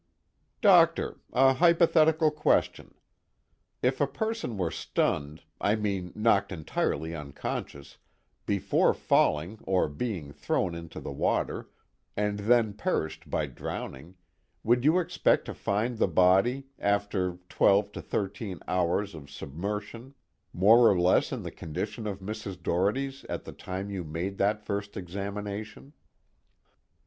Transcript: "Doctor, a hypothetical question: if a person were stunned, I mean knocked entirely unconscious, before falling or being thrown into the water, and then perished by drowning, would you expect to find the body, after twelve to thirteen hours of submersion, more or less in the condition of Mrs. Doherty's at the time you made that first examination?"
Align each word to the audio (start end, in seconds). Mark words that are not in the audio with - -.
"Doctor, 0.61 1.19
a 1.31 1.53
hypothetical 1.53 2.31
question: 2.31 2.95
if 3.83 4.01
a 4.01 4.07
person 4.07 4.57
were 4.57 4.71
stunned, 4.71 5.43
I 5.59 5.75
mean 5.75 6.11
knocked 6.15 6.51
entirely 6.51 7.13
unconscious, 7.13 7.99
before 8.47 8.95
falling 8.95 9.59
or 9.61 9.87
being 9.87 10.33
thrown 10.33 10.73
into 10.73 10.99
the 10.99 11.11
water, 11.11 11.69
and 12.17 12.39
then 12.39 12.73
perished 12.73 13.29
by 13.29 13.45
drowning, 13.45 14.15
would 14.63 14.83
you 14.83 14.97
expect 14.97 15.45
to 15.45 15.53
find 15.53 15.99
the 15.99 16.07
body, 16.07 16.65
after 16.79 17.37
twelve 17.47 17.91
to 17.91 18.01
thirteen 18.01 18.59
hours 18.67 19.13
of 19.13 19.29
submersion, 19.29 20.15
more 20.51 20.89
or 20.89 20.99
less 20.99 21.31
in 21.31 21.43
the 21.43 21.51
condition 21.51 22.07
of 22.07 22.21
Mrs. 22.21 22.63
Doherty's 22.63 23.23
at 23.25 23.43
the 23.43 23.53
time 23.53 23.91
you 23.91 24.03
made 24.03 24.39
that 24.39 24.65
first 24.65 24.97
examination?" 24.97 25.93